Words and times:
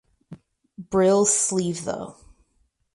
Brill 0.79 1.27
sleeve 1.27 1.81
though. 1.85 2.15